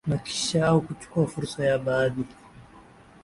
na 0.07 0.17
kisha 0.17 0.67
au 0.67 0.81
kuchukua 0.81 1.27
fursa 1.27 1.65
ya 1.65 1.77
baadhi 1.79 2.23